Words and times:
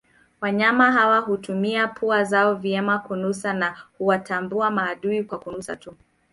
Wanyama 0.41 0.91
hawa 0.91 1.19
hutumia 1.19 1.87
pua 1.87 2.23
zao 2.23 2.53
vyema 2.55 2.99
kunusa 2.99 3.53
na 3.53 3.75
huwatambua 3.97 4.71
maadui 4.71 5.23
kwa 5.23 5.39
kunusa 5.39 5.75
tuu 5.75 5.93